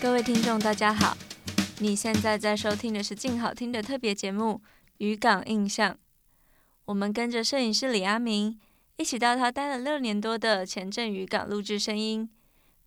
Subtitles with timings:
[0.00, 1.14] 各位听众，大家好！
[1.80, 4.54] 你现在在收听的是静好听的特别节目
[4.96, 5.92] 《渔港印象》。
[6.86, 8.58] 我们跟着摄影师李阿明
[8.96, 12.30] 一起到他待了六年多的前镇渔港录制声音，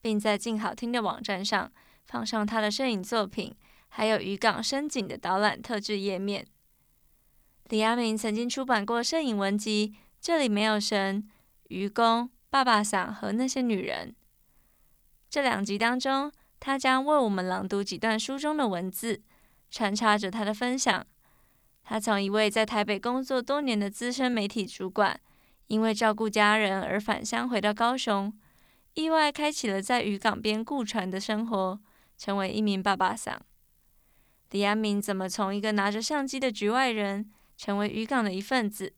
[0.02, 1.72] 并在静好听的网站上
[2.04, 3.54] 放上他的摄影作品，
[3.90, 6.48] 还有渔港声景的导览特制页面。
[7.70, 11.22] 李阿明曾经出版过摄影文集《这里没有神》、
[11.68, 14.16] 渔工、爸爸桑和那些女人。
[15.30, 16.32] 这两集当中，
[16.66, 19.22] 他将为我们朗读几段书中的文字，
[19.70, 21.06] 穿插着他的分享。
[21.84, 25.20] 他从一位在台北工作多年的资深媒体主管，
[25.68, 28.32] 因为照顾家人而返乡回到高雄，
[28.94, 31.82] 意外开启了在渔港边顾船的生活，
[32.18, 33.38] 成为一名爸爸桑。
[34.52, 38.94] 李阿明怎么从一个拿着相机的局外人，成为渔港的一份子？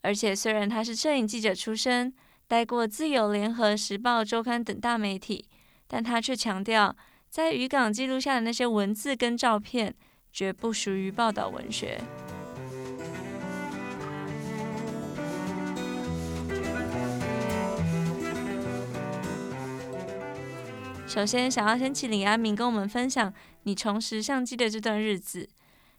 [0.00, 2.14] 而且虽然他是摄影记者出身，
[2.48, 5.44] 待过自由联合时报周刊等大媒体。
[5.92, 6.94] 但他却强调，
[7.28, 9.92] 在渔港记录下的那些文字跟照片，
[10.32, 12.00] 绝不属于报道文学。
[21.08, 25.48] 首先，想要先请李阿明跟我们分享你重拾相机的这段日子。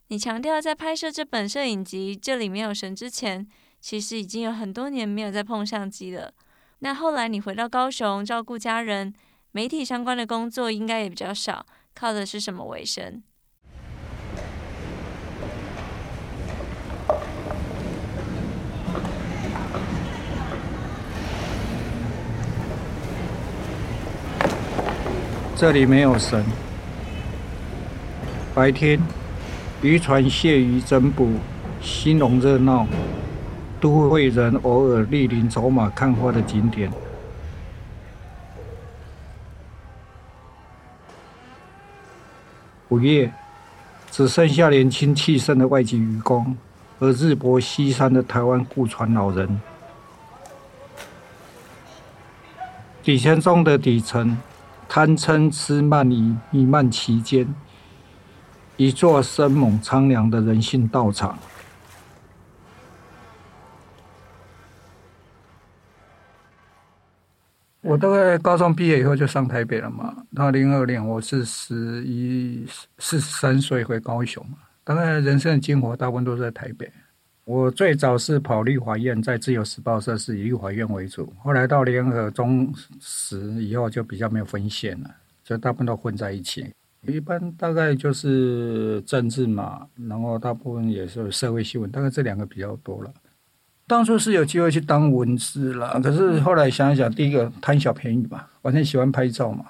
[0.08, 3.46] 你强调，在拍摄这本摄影集《这里没有神》之前，
[3.82, 6.32] 其实已经有很多年没有再碰相机了。
[6.80, 9.14] 那后来你回到高雄照顾家人。
[9.54, 13.22] 媒体相关的工作应该也比较少，靠的是什么为生？
[25.58, 26.46] 这里没有神。
[28.56, 28.98] 白天，
[29.82, 31.34] 渔船卸鱼整补，
[31.82, 32.88] 兴隆热闹，
[33.82, 36.90] 都会人偶尔莅临走马看花的景点。
[42.92, 43.32] 午夜，
[44.12, 46.58] 只剩下年轻气盛的外籍渔工
[47.00, 49.62] 和日薄西山的台湾故船老人。
[53.02, 54.38] 底层中的底层，
[54.90, 57.56] 贪嗔痴慢疑弥漫其间，
[58.76, 61.40] 一座生猛苍凉的人性道场。
[67.82, 70.16] 我大概高中毕业以后就上台北了嘛。
[70.36, 72.64] 到零二年，我是十一、
[73.00, 74.58] 十三岁回高雄嘛。
[74.84, 76.92] 大概人生的精华大部分都在台北。
[77.44, 81.34] 我最早是跑立法院，在自由时报社是以立法院为主。
[81.40, 85.10] 后来到联合中时以后，就比较没有分线了，
[85.44, 86.72] 就大部分都混在一起。
[87.08, 93.12] 一般大概就是政治嘛，然后大部分也是社会新闻，大概这两个比较多了。
[93.92, 99.66] 当初是有机会去当文字了，可是后来想一想，第一个贪小便宜嘛，完全喜欢拍照嘛，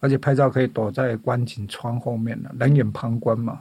[0.00, 3.60] 而且拍照可以躲在观景窗后面了，冷眼旁观嘛。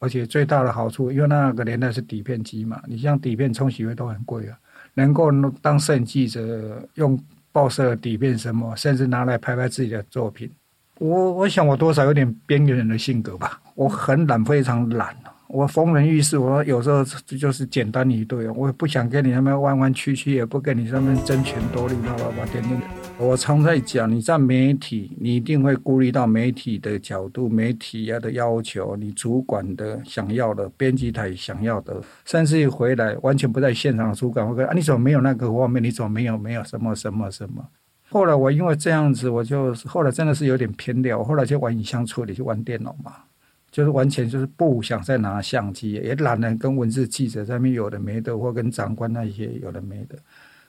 [0.00, 4.58] 而且最大的好处，因为那个年代是底片机嘛，你像底片冲洗费都很贵啊，
[4.94, 5.30] 能够
[5.62, 7.16] 当摄影记者用
[7.52, 10.50] 报社底片什么，甚至拿来拍拍自己的作品。
[10.98, 15.14] 我我想我多少有点边缘人的性格吧，我很懒，非常懒。
[15.54, 17.04] 我逢人遇事，我有时候
[17.38, 22.76] 就是简单一对，我也不想跟你那边弯弯曲曲，也不跟你那边争权夺利，叭叭叭，点点。
[23.18, 35.80] 我常在讲，你在媒体，你一定会顾虑到媒体的角度、媒体要的要求，你主管的想要的，编辑台想要的，甚至于回来完全不在现场的主管会说啊，你怎么没有那个画面？
[35.80, 37.64] 你怎么没有没有什么什么什么？
[38.10, 43.12] 后来我因为这样子，我就后来真的是有点偏掉，我后来就玩影像处理，就玩电脑嘛。
[43.74, 50.16] 就是完全就是不想再拿相机，也懒得跟文字记者在那边有的没的，或跟长官那些有的没的。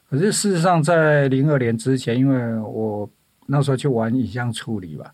[0.10, 3.08] 可是事实上，在零二年之前，因为我
[3.46, 5.14] 那时候去玩影像处理吧，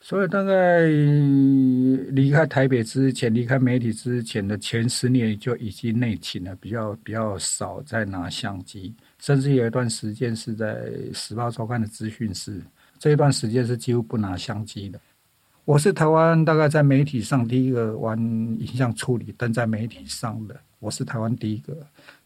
[0.00, 12.62] 所以大概离开台北之前，离开媒体之前的前十年就已经内勤了，比较比较少再拿相机，甚至有一段时间是在时报周刊的资讯室，
[12.98, 14.98] 这一段时间是几乎不拿相机的。
[15.66, 21.76] 我是台湾大概在媒体上第一个玩影像处理登在媒体上的，我是台湾第一个。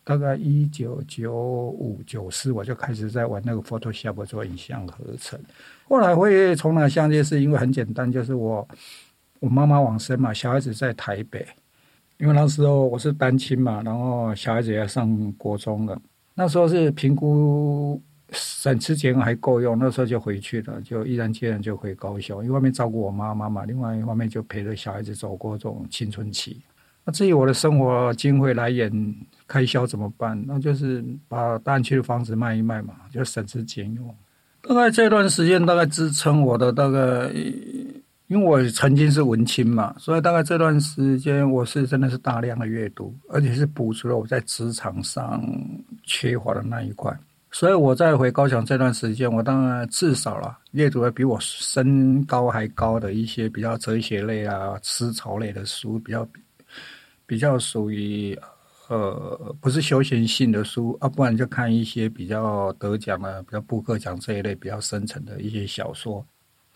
[0.04, 5.40] 大概一九九五九四我就开始在玩那个 Photoshop 做影像合成。
[5.88, 8.68] 后来会从哪相机，是因为很简单，就是我
[9.38, 11.46] 我妈妈往生嘛，小孩子在台北，
[12.18, 15.98] 因为那时候我是单亲嘛，然后小孩子也要上国中了，
[16.34, 17.98] 那时候是评估。
[18.32, 22.44] 省吃俭用还够用，那时候就回去了，就毅然决然就回高雄。
[22.44, 26.60] 一方面照顾我妈妈嘛，另外一方面就陪着小孩子走过这种青春期。
[27.04, 28.92] 那至于我的生活经费来源
[29.48, 30.40] 开销怎么办？
[30.46, 34.14] 那就是把大安区的房子卖一卖嘛，就省吃俭用。
[34.62, 37.32] 大概这段时间大概支撑我的大概
[38.26, 45.42] 因为我曾经是文青嘛，所以大概这段时间我是真的是大量的阅读，而且是补足了我在职场上
[46.04, 47.12] 缺乏的那一块。
[47.52, 56.28] 所以我在回高雄这段时间，我当然至少了阅读了比我身高还高的一些比较哲学类啊、思潮类的书，比较
[57.26, 58.38] 比较属于
[58.88, 66.24] 呃不是休闲性的书啊，不然就看一些比较得奖的、比较布克奖这一类比较深层的一些小说。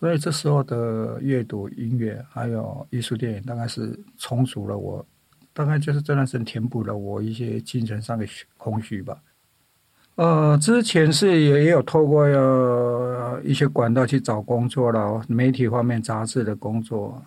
[0.00, 5.06] 所以这时候的阅读、音乐还有艺术电影，大概是充足了我，
[5.52, 8.26] 大概就是这段时间填补了我一些精神上的
[8.58, 9.16] 空虚吧。
[10.16, 17.20] 呃，之前是也也有透过呃一些管道去找工作了，媒体方面杂志的工作，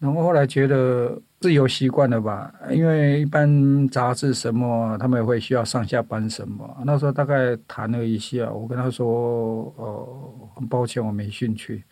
[0.00, 10.08] 然后后来觉得自由习惯了吧，因为一般杂志什么他们也会需要上下班什么，那时候大概谈了一下，我跟他说，呃，
[10.56, 11.84] 很抱歉我没兴趣，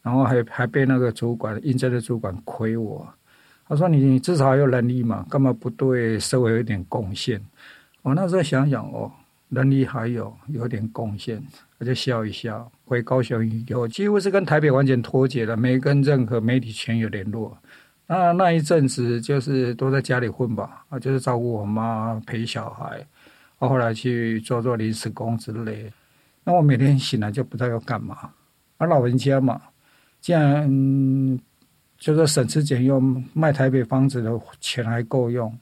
[0.00, 3.06] 然后还还被那个主管应征的主管亏我，
[3.68, 7.38] 他说你你至少还有能力嘛，干嘛不对社会有一点贡献？
[8.00, 9.12] 我那时候想想哦。
[9.50, 11.42] 能力还有有点贡献，
[11.78, 12.70] 我就笑一笑。
[12.84, 17.56] 回高雄以后，几乎是跟台北完全脱节了，没跟任何媒体圈有联络。
[18.06, 23.06] 那那一阵子就是都在家里混吧，啊，就是照顾我妈、陪小孩。
[23.58, 25.92] 后来去做做临时工之类。
[26.42, 28.30] 那我每天醒来就不知道要干嘛。
[28.78, 29.60] 而老人家嘛，
[30.20, 31.38] 既然
[31.98, 35.56] 就是省吃俭用卖台北房子的钱还够用，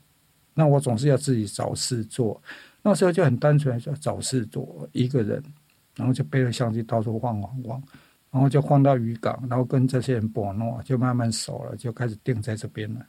[0.55, 2.41] 那我总是要自己找事做。
[2.83, 5.43] 那时候就很单纯，就找事做，一个人，
[5.97, 7.83] 然后就背着相机到处晃晃晃，
[8.31, 13.01] 然后就晃到渔港，然后跟这些人搏诺，就慢慢熟了，就开始定在这边了。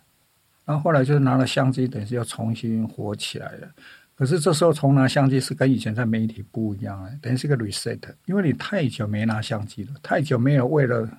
[0.66, 3.68] 然后后来就是拿了相机，等于是又重新活起来了。
[4.16, 11.10] 可是这时候重拿相机是跟以前在媒体不一样了，等于是个 reset，因为你太久没拿相机了，太久没有为了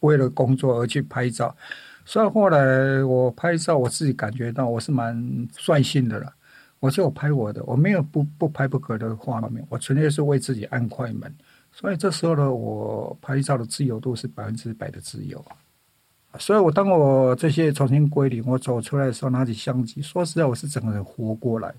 [0.00, 1.56] 为了工作而去拍照，
[2.04, 6.32] 所以后来我拍照，我自己感觉到我是蛮率性的了。
[6.80, 11.34] 我就拍我的，我没有不不拍不可的画面，我纯粹是为自己按快门，
[11.72, 15.44] 所以这时候呢，我拍照的自由度是百分之百的自由。
[16.38, 21.74] 所以我当我这些重新归零，我走出来的时候，拿起相机，说实在，我是整个人活过来，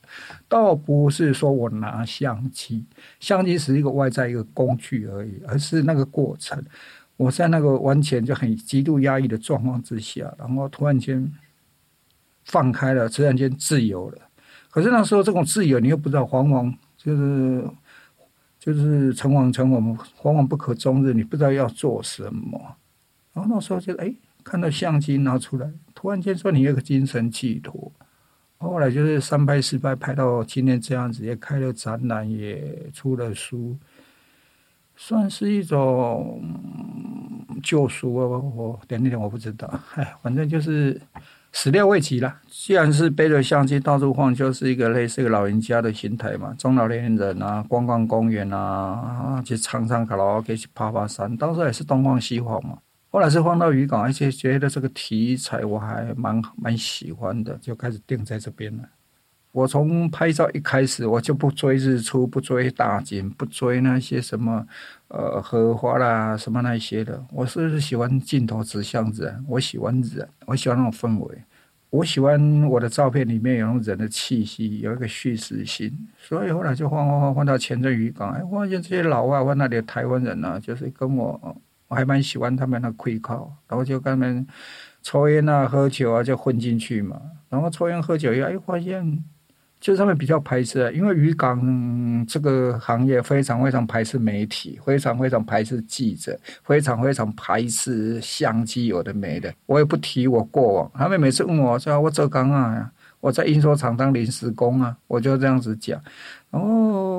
[0.50, 2.84] 倒不是说我拿相机，
[3.20, 6.62] 相机是一个外在一个工具而已，而是那个过程，
[7.16, 11.32] 我在那个完全就很极度压抑的状况之下，然后突然间
[12.46, 14.18] 放开了，突然间自由了。
[14.70, 17.68] 可是那时候这种自由，你又不知道，往往就是
[18.60, 22.76] 就是诚惶诚恐，往往不可终日，你不知道要做什么。
[23.34, 24.14] 然后那时候就哎，
[24.44, 27.92] 看到相机拿出来，突然间说你有个精神寄托。
[28.60, 33.76] 后来就是三拍四拍，拍到今天这样子，也开了展览，也出了书，
[34.96, 36.44] 算是一种
[37.64, 38.28] 救赎啊。
[38.28, 41.02] 我点那点我不知道，哎，反正就是。
[41.52, 46.54] 始料未及了，既然是背着相机到处晃，就是一个类似一个老人家的心态嘛。
[46.58, 51.36] 中老年人啊，逛逛公园，啊，去唱唱卡拉 OK，去爬爬山。
[51.38, 52.78] 当时也是东晃西晃嘛。
[53.10, 58.84] 后来是晃到渔港，而且觉得这个题材我还蛮蛮喜欢的，就开始定在这边了。
[59.52, 64.64] 我从拍照一开始，我就不追日出，不追大景，不追那些什么
[65.08, 67.20] 呃荷花啦什么那些的。
[67.32, 71.44] 我是喜欢镜头指向人，我喜欢人，我喜欢那种氛围，
[71.90, 72.40] 我喜欢
[72.70, 75.92] 我的照片里面有那种人的气息，有一个叙事性。
[76.20, 84.46] 所以后来就换换换换到前镇渔港，哎，发现这些老外或那里台湾人呢、啊，就是跟我我还蛮喜欢他们那气口，然后就跟他们
[85.02, 87.20] 抽烟啊、喝酒啊，就混进去嘛。
[87.50, 89.26] 然后抽烟喝酒又，哎，发现。
[89.80, 99.54] 就是他们比较排斥，因为渔港这个行业非常非常排斥媒体，非常非常排斥记者，非常非常排斥相机，有的没的。
[99.66, 106.02] 我也不提我过往，他们每次问我说我做港啊，我在印刷厂当临时工啊，我就这样子讲。
[106.52, 107.19] 哦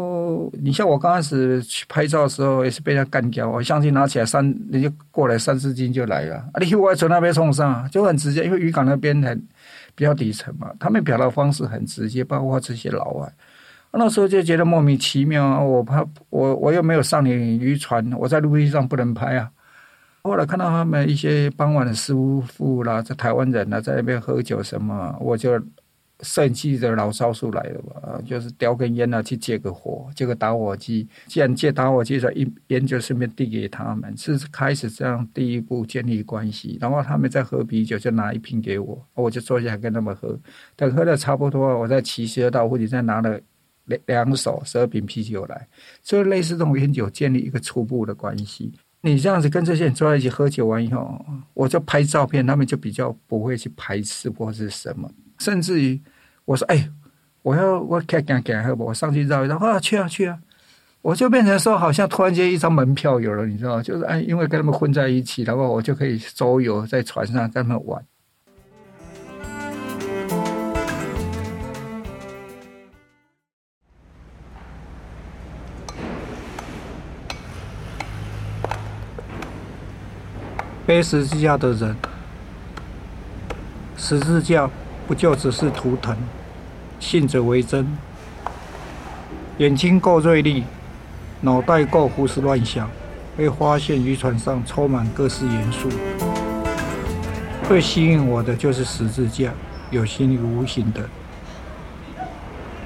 [0.52, 9.42] 你像我刚开始去拍照的时候，也是被他干掉，我相机拿起来三，人家过来三四斤就来了，啊，你我从那边冲上，就很直接，因为渔港那边很。
[9.96, 13.30] 比较底层嘛，他们表达方式很直接，包括这些老外，
[13.92, 15.60] 那时候就觉得莫名其妙啊！
[15.60, 19.50] 我怕我我又没有上你渔船，我在陆地上不能拍啊。
[20.22, 22.14] 后来看到他们一些傍晚的师
[22.46, 25.60] 傅啦，在台湾人啦，在那边喝酒什么，我就。
[26.22, 28.20] 摄影机的老招数来了吧？
[28.26, 31.08] 就是叼根烟啊，去借个火，借个打火机。
[31.26, 36.78] 既然借打火机，说一烟就顺便递给他们，是开始这样第一步建立关系。
[36.80, 40.38] 然后他们在喝啤酒，就拿一瓶给我，我就坐下跟他们喝。
[40.76, 43.40] 等喝的差不多，我再骑车到附近，再拿了
[43.86, 45.68] 两两手十二瓶啤酒来。
[46.02, 48.72] 所以类似这种烟酒，建立一个初步的关系。
[49.02, 51.24] 你这样子跟这些人坐在一起喝酒完以后，
[51.54, 55.10] 我就拍照片，他们就比较不会去排斥或是什么。
[55.40, 56.00] 甚至于
[56.44, 56.88] 我说：“哎，
[57.42, 60.38] 我要我开干干喝吧，我上去绕一绕啊，去啊去啊！”
[61.02, 63.82] 我就变成说，好像突然间一张门票有了，你知道？
[63.82, 68.04] 就是哎，因为跟他们混在一起，然后我就可以周游在船上跟他们玩。
[80.86, 81.96] 背十字架的人，
[83.96, 84.68] 十字架
[85.10, 86.16] 不就只是图腾？
[87.00, 87.84] 信者为真，
[89.58, 90.62] 眼睛够锐利，
[91.40, 92.88] 脑袋够胡思乱想，
[93.36, 95.88] 会发现渔船上充满各式元素。
[97.66, 99.52] 最吸引我的就是十字架，
[99.90, 101.04] 有形与无形的。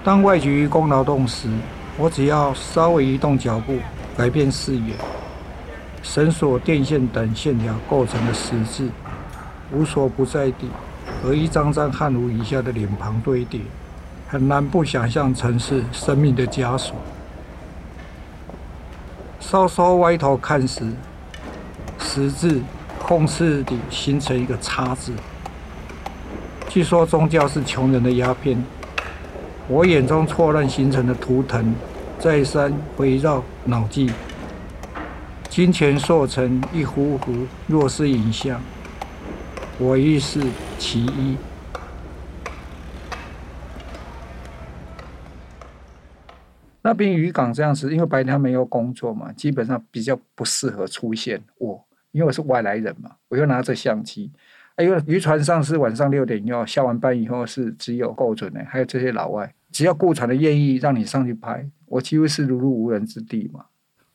[0.02, 1.50] 当外籍渔工劳动时，
[1.98, 3.76] 我只要稍微移动脚步，
[4.16, 4.94] 改变视野。
[6.02, 8.88] 绳索、电线等线条构成的十字，
[9.70, 10.70] 无所不在地，
[11.24, 13.58] 和一张张汗如雨下的脸庞堆叠，
[14.28, 16.94] 很难不想象成是生命的枷锁。
[19.40, 20.86] 稍稍歪头看时，
[21.98, 22.60] 十字
[22.98, 25.14] 空次地形成一个叉字。
[26.68, 28.62] 据说宗教是穷人的鸦片，
[29.66, 31.74] 我眼中错乱形成的图腾，
[32.18, 34.10] 再三围绕脑际。
[35.48, 38.60] 金钱塑成一幅幅弱势影像，
[39.78, 40.40] 我亦是
[40.78, 41.36] 其一。
[46.80, 54.30] 那边渔港这样子，因为白天没有工作嘛，基本上比较不适合出现我，因为我是外来人嘛，我又拿着相机，
[54.78, 63.64] 因为渔船上是晚上六点以后下完班以后是只有够准的，还有这些老外，只要顾船的愿意让你上去拍，我几乎是如入无人之地嘛。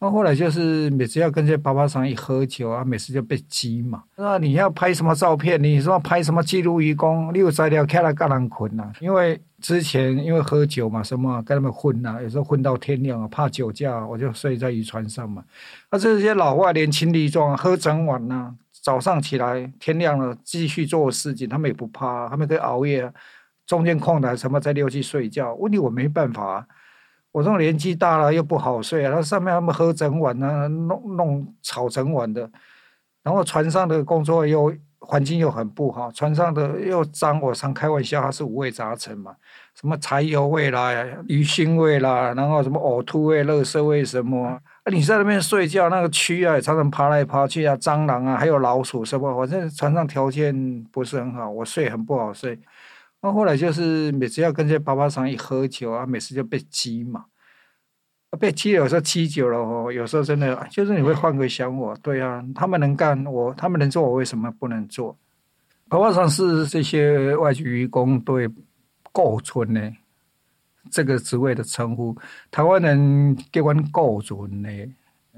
[0.02, 4.04] 那后来就是每次要跟这些爸爸桑一喝酒啊，每次就被激嘛。
[4.16, 5.62] 那你要拍什么照片？
[5.62, 7.34] 你说拍什么记录渔工？
[7.34, 8.90] 你有材料开了干人捆呐？
[9.02, 15.44] 因为之前因为喝酒嘛，什么跟他们混呐、啊，有时候混到天亮啊，怕酒驾，我就睡在渔船上嘛。
[15.92, 23.12] 那这些老外年轻力壮，喝整晚呐、啊，早上起来天亮了继续做事情，他们也不怕，他们可以熬夜，
[23.68, 25.54] 中间空档什么再溜去睡觉。
[25.56, 26.66] 问题我没办法、
[27.32, 32.50] 我这种年纪大了又不好睡啊，然后上面他们喝整晚啊，弄弄吵整晚的，
[33.24, 39.34] 然后船上的工作又环境又很不好，船上的又脏，我常开玩笑，它是五味杂陈嘛，
[39.80, 40.92] 什么柴油味啦、
[41.28, 44.60] 鱼腥味啦，然后什么呕吐味、垃圾味什么啊，
[44.92, 52.60] 你在那边睡觉，那个蛆啊常常爬来爬去啊，蟑螂啊，还有老鼠什么，反正船上条件不是很好，我睡很不好睡。
[53.22, 57.26] 那后来就是每次要跟这些爸爸桑一喝酒啊，每次就被激嘛，
[58.40, 65.18] 被激有时候激久了哦，有时候真的就是你会换个想法，对啊，他们能干我，他们能做我为什么不能做？
[65.90, 68.48] 爸爸桑是这些外籍渔工对
[69.12, 69.92] 构存呢
[70.92, 72.16] 这个职位的称呼，
[72.52, 74.70] 台湾人叫我构存呢，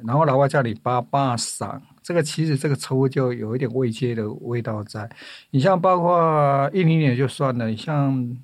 [0.06, 1.82] 然后老外叫你爸爸桑。
[2.04, 5.10] 这个其实这个称呼就有一点未接的味道在。
[5.52, 8.38] 你像包括印尼人就算了，你像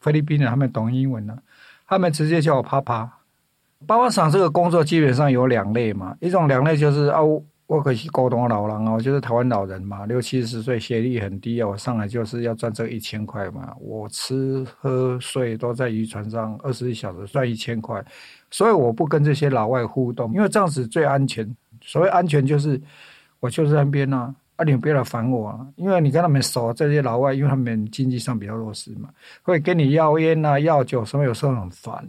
[0.00, 1.38] 菲律宾人他们懂英文了，
[1.86, 3.18] 他们直接叫我爸爸。
[3.86, 7.20] 爸爸桑这个工作基本上有两类嘛，一种两类就是啊，
[7.66, 18.04] 我可是高东老人哦，就是台湾老人嘛，六七十岁，学历很低啊，我上来就是要赚这一千块嘛，我吃喝睡都在渔船上，二十一小时赚一千块，
[18.52, 21.44] 所以我不跟这些老外互动，因为这样子最安全。
[21.82, 22.80] 所谓安全就是，
[23.40, 29.08] 我就在那边呐，啊，你不要来烦我啊，因为你跟他们熟，这些老外，因为他们经济上比较弱势嘛，
[29.42, 32.08] 会跟你要烟呐、要酒什么，有时候很烦。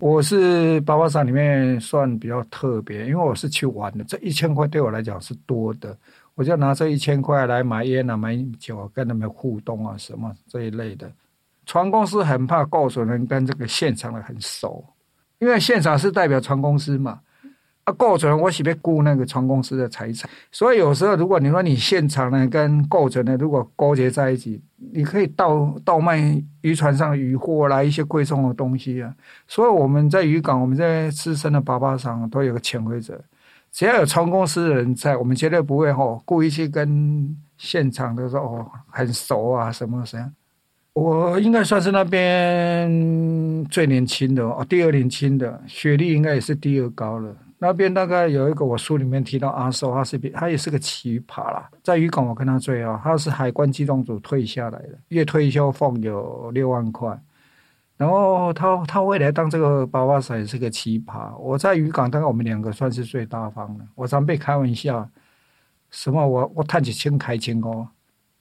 [0.00, 5.94] 我是爸爸桑里面算比较特别，因为我是去玩的，这一千块对我来讲是多的，
[6.34, 11.12] 我就拿这一千块来买烟啊、买酒啊，跟他们互动啊什么这一类的。
[11.66, 14.82] 船公司很怕告诉人跟这个现场的很熟，
[15.38, 17.20] 因为现场是代表船公司嘛。
[17.90, 24.60] 啊，构成我是不顾那个船公司的财产，所以有时候如果你说你现场呢跟构成呢如果勾结在一起，
[24.92, 29.14] 你可以倒倒卖渔船上渔获来一些贵重的东西啊。
[29.46, 33.20] 所以我们在渔港，我们在资深的爸爸上都有个潜规则，
[33.72, 40.32] 只要有船公司的人在，我们绝对不会哦故意去跟现场的说哦很熟啊什么什么。
[40.92, 47.34] 我应该算是那边最年轻的哦，第二年轻的，学历应该也是第二高了。
[47.62, 51.70] 那边大概有一个，我书里面提到阿寿，他是他也是个奇葩啦。
[51.82, 57.16] 在渔港我跟他最好，他是海关机动组退下来的，月退休俸有六万块。
[57.98, 61.36] 然后他他未来当这个爸爸桑也是个奇葩。
[61.36, 63.84] 我在渔港，大概我们两个算是最大方的。
[63.94, 65.06] 我常被开玩笑，
[65.90, 67.86] 什么我我探起轻开轻哦。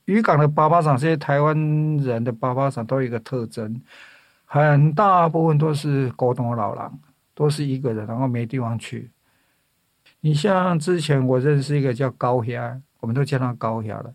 [0.05, 1.53] 渔港的爸爸桑，这些台湾
[1.97, 3.81] 人的爸爸桑都有一个特征，
[4.45, 6.91] 很大部分都是孤独老人，
[7.39, 9.10] 都是一个人，然后没地方去。
[10.19, 14.13] 你像之前我认识一个叫高霞，我们都叫他高霞了。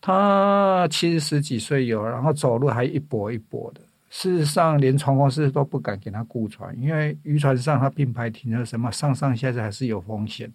[0.00, 3.80] 他七十几岁有，然后走路还一跛一跛的。
[4.08, 10.48] 事实上，连船公司都不敢给他雇船，因为渔船上他并排停车，什么上上下下还是有风险。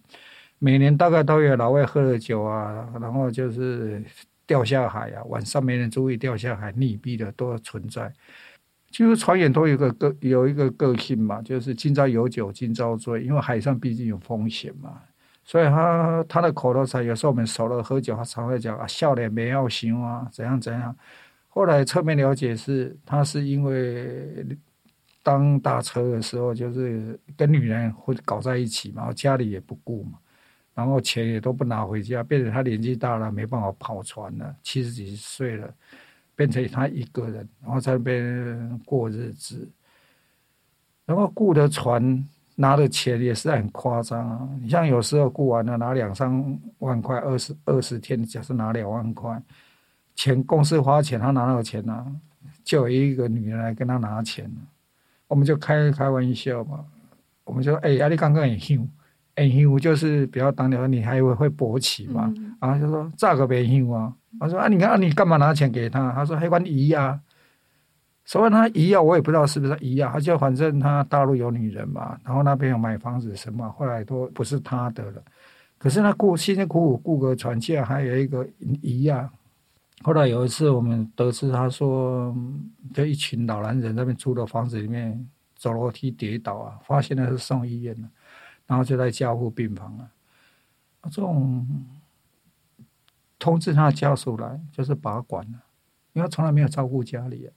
[0.58, 4.02] 每年大概都有老外喝了酒啊，然后就是
[4.46, 8.10] 掉下海啊，晚上没人注意掉下海溺毙的都存在。
[8.90, 15.00] 就是船员都有个个有一个个性嘛，就是今朝有酒今朝醉，因为海上毕竟有风险嘛，
[15.44, 20.94] 所以他他的口头禅有时候我们熟了喝酒，他常会讲啊，笑脸没要行啊，怎样怎样。
[21.48, 24.44] 后来侧面了解是，他是因为
[25.22, 30.18] 当大车的时候，就是跟女人会搞在一起嘛，然后家里也不顾嘛，
[30.74, 35.72] 然后钱也都不拿回家，变成他年纪大了没办法跑船了，七十几岁了。
[36.40, 39.70] 变成他一个人，然后在那边过日子，
[41.04, 44.48] 然后雇的船拿的钱也是很夸张啊！
[44.62, 49.38] 你像有时候雇完了拿两三万块，二十二十天，假设拿两万块，
[50.14, 52.06] 钱公司花钱，他拿到钱呢、啊，
[52.64, 54.50] 就有一个女人来跟他拿钱，
[55.28, 56.82] 我们就开开玩笑嘛，
[57.44, 58.88] 我们就说：“哎，阿力刚刚很凶，
[59.36, 67.20] 很凶，就是比较当年你还以为会勃起嘛？”嗯、然后就说：“这个别凶啊。”他说：“啊，你看，啊，你干嘛拿钱给他？”他说：“还管姨呀。”
[68.24, 70.10] 所谓他姨呀，我也不知道是不是姨呀。
[70.12, 75.22] 他就反正他大陆有女人嘛，然后那边有买房子什么，后来都不是他的了。
[75.78, 78.46] 可是他雇辛辛苦苦雇个船，竟然还有一个
[78.82, 79.28] 姨呀。
[80.02, 82.32] 后来有一次我们得知，他说
[82.94, 88.08] 就一群老男人那边租的房子里面走楼梯跌倒啊，发现了是送医院了，
[88.66, 90.08] 然后就在加护病房了。
[91.10, 91.66] 这种。
[93.40, 95.58] 通知他的家属来，就是把管了，
[96.12, 97.50] 因为从来没有照顾家里，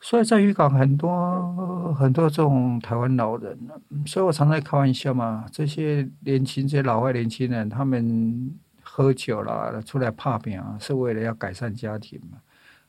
[0.00, 3.58] 所以在渔港很多很多这种台湾老人，
[4.06, 12.38] 所以我常常开玩笑嘛，这些年轻这些老外年轻人，他们喝酒了出来拍拼啊，是为了要改善家庭嘛，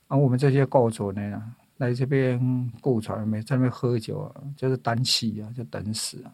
[0.08, 1.44] 而我们这些雇主呢，
[1.78, 2.40] 来这边
[2.80, 6.32] 雇船没在那边喝酒啊，就是单气啊，就等死啊。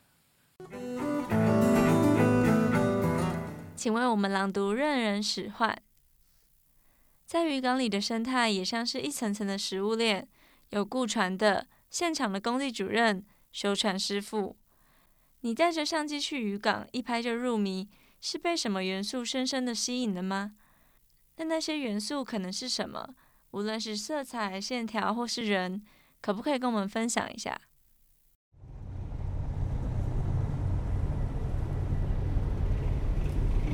[3.78, 5.70] 请为我们朗读《任人使唤》。
[7.28, 10.28] 在渔港里的生态也像是一层层的食物链，
[10.72, 14.58] 有雇船的、现场的工地主任、修船师傅。
[15.42, 17.88] 你带着相机去渔港，一拍就入迷，
[18.20, 20.56] 是被什么元素深深的吸引了吗？
[21.36, 23.14] 那那些元素可能是什么？
[23.52, 25.86] 无论是色彩、线条，或是人，
[26.20, 27.62] 可不可以跟我们分享一下？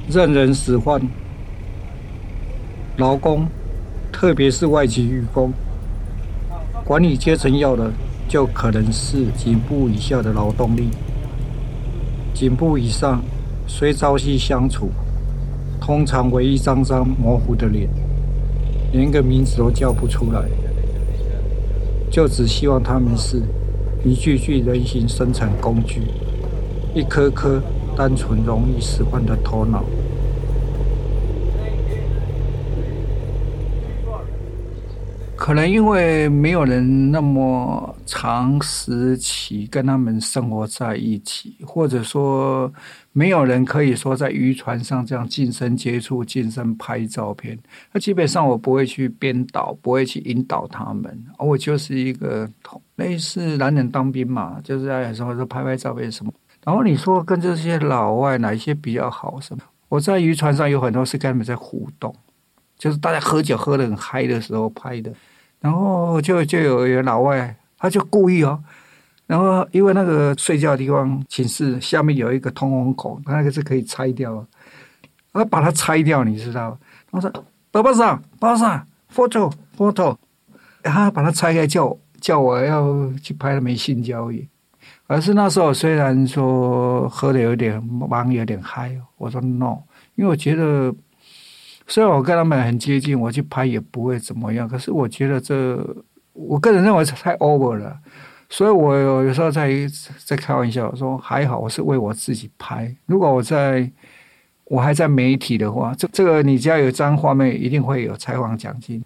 [0.09, 1.01] 任人使唤，
[2.97, 3.47] 劳工，
[4.11, 5.53] 特别是外籍渔工，
[6.83, 7.89] 管理阶层要的
[8.27, 10.89] 就可能是颈部以下的劳动力，
[12.33, 13.23] 颈部以上
[13.65, 14.89] 虽朝夕相处，
[15.79, 17.87] 通常为一张张模糊的脸，
[18.91, 20.41] 连个名字都叫不出来，
[22.11, 23.41] 就只希望他们是
[24.03, 26.01] 一具具人形生产工具，
[26.93, 27.61] 一颗颗。
[27.95, 29.83] 单纯容易使唤的头脑，
[35.35, 42.71] 可能因为没有人那么长时期跟他们生活在一起，或者说
[43.11, 47.57] 没有人可以说在渔船上这样近身接触、近身拍照片。
[47.91, 52.49] 那基本上我不会去编导，不会去引导他们，我就是一个
[52.95, 56.33] 类似男人当兵嘛，就是在说说拍拍照片什么。
[56.65, 59.39] 然后你说跟这些老外哪一些比较好？
[59.41, 59.63] 什么？
[59.89, 62.15] 我在渔船上有很多是跟他们在互动，
[62.77, 65.13] 就是大家喝酒喝得很嗨的时候拍的。
[65.59, 68.61] 然后就就有一个老外，他就故意哦，
[69.27, 74.45] 然后因为那个睡觉的地方寝室下面有一个通风口，那个是可以拆掉，
[75.31, 76.77] 他把它拆掉，你知道？
[77.11, 77.31] 他说
[77.71, 80.17] ：“爸爸上，爸爸桑，photo photo。”
[80.83, 84.45] 他把它拆开，叫叫我要去拍他们性交易。
[85.07, 89.77] 而是那时候虽然说喝的有点忙，有点嗨，我说 no，
[90.15, 90.93] 因为我觉得
[91.87, 94.67] 虽然我跟他们很接近，我去拍也不会怎么样。
[94.67, 95.77] 可是我觉得这，
[96.31, 97.95] 我个人认为是太 over 了，
[98.49, 99.69] 所以我有时候在
[100.25, 102.95] 在开玩笑说还好，我是为我自己拍。
[103.05, 103.91] 如果我在
[104.65, 109.03] 我还在媒体的话，这这个你只要有张画面，一定会有采访奖金。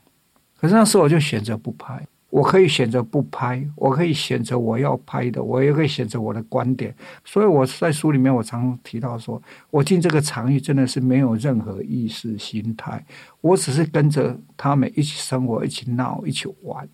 [0.60, 2.00] 可是那时候我就选择不拍。
[2.30, 6.94] 我可以选择不拍，我可以选择我要拍的，我也可以选择我的观点。
[7.24, 13.06] 所以我在书里面，我常提到说，我进这个场域真的是没有任何意识形态，
[13.40, 16.88] 我只是跟着他们一起生活，一起闹，一起玩。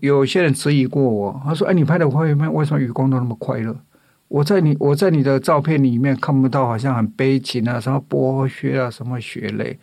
[0.00, 3.74] 有些人质疑过我，他说：“哎，你拍的画面为什么渔工都那么快乐？
[4.28, 9.78] 我在你我在你的照片里面看不到，好像很悲情啊，什么剥削啊，什么血泪。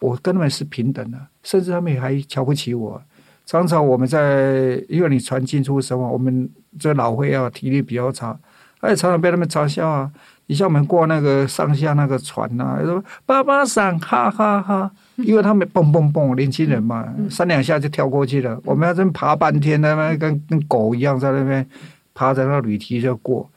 [0.00, 3.00] 我跟他们是平等的，甚至他们还瞧不起我。”
[3.44, 8.38] 常常我们在，因为你船进出什么，我们这老会啊，体力比较差，
[8.80, 10.10] 而且常常被他们嘲笑啊。
[10.46, 18.60] 你像我们过那个上下那个船呐、啊，说爸爸桑，哈哈哈，因为他们蹦蹦蹦，年轻人嘛，三两下就跳过去了。
[18.64, 21.66] 我们要真爬半天，那边跟跟狗一样在那边
[22.12, 23.48] 爬在那个铝梯就过。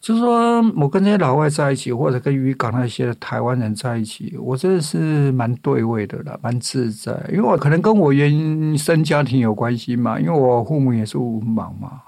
[0.00, 7.12] 就是说我跟这些老外在一起，或者跟渔港那些台湾人在一起，我真的是蛮对味的啦，蛮自在。
[7.30, 12.00] 因为我可能跟我原生家庭有关系嘛，因为我父母也是文盲嘛。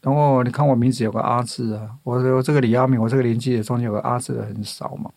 [0.00, 5.08] 然后你看我名字有个阿字啊，我我这个李阿明，我这个年纪的中间有个阿字的很少嘛。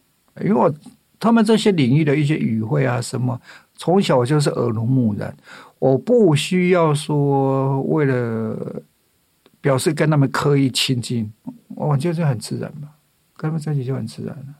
[0.42, 0.72] 因为我
[1.20, 3.42] 他们这些领域的一些语汇啊什么，
[3.78, 5.36] 从小就是耳濡目染，
[5.80, 8.84] 我不需要说为了。
[9.66, 11.34] 表示跟他们刻意亲近，
[11.70, 12.88] 我就是很自然嘛，
[13.36, 14.54] 跟他们在一起就很自然了。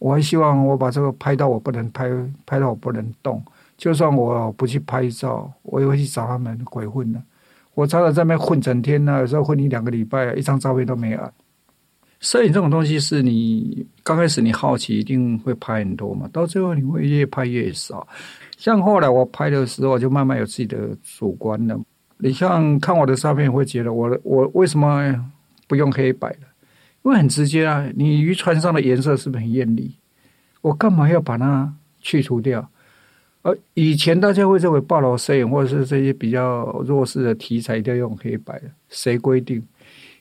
[0.00, 2.10] 我还希望我把这个拍到我不能拍，
[2.44, 3.40] 拍到我不能动。
[3.76, 7.22] 就算我不去拍照，我也会去找他们鬼混的。
[7.74, 11.32] 我常常在那边混整天呢，有时候混一两个礼拜，一张照片都没有。
[12.18, 18.04] 摄影这种东西是你刚开始你好奇，一定会拍很多嘛，到最后你会越拍越少。
[18.56, 21.78] 像后来我拍的时候，就慢慢有自己的主观了。
[22.18, 25.14] 你像看我的照片，会觉得我我为什么
[25.66, 26.40] 不用黑白的？
[27.04, 29.94] 因为很直接啊，你渔船上的颜色是不是很艳丽？
[30.60, 32.68] 我干嘛要把它去除掉？
[33.42, 39.62] 而以前大家会认为报道摄影或者是这些比较弱势的题材一定要用黑白的，谁规定？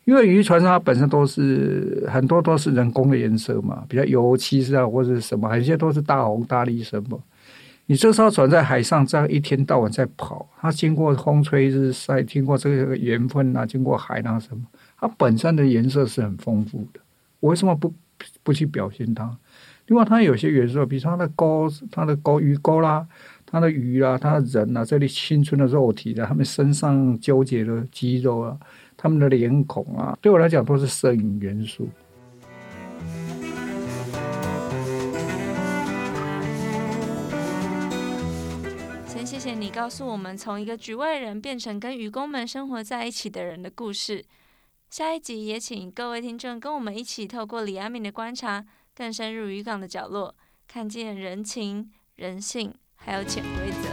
[0.05, 7.19] 因为渔船上它本身都是很多都是人工的颜色嘛，比较油漆啊或者是什么，有些都是大红大绿什么。
[7.89, 14.61] 你这艘船在海上这样一天到晚在跑，它经过风吹日晒，经过这个盐分啊，经过海浪什么，
[14.99, 16.99] 它本身的颜色是很丰富的。
[17.39, 17.93] 我为什么不
[18.43, 19.37] 不去表现它？
[19.85, 23.07] 另外，它有些元素，比如说它的钩、它的钩鱼钩啦，
[23.45, 28.57] 它的鱼啊，它的人啊，这里青春的肉体的，他们身上纠结的肌肉啊，
[28.97, 31.87] 他们的脸孔啊，对我来讲都是摄影元素。
[39.47, 44.25] 谢你告诉我们从一个局外人变成跟渔工们生活在一起的人的故事。
[44.89, 50.35] 下一集也请各位听众跟我们一起透过李阿明的观察，更深入渔港的角落，
[50.67, 53.86] 看见人情、人性，还有潜规则。